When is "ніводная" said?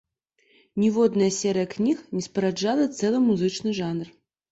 0.83-1.27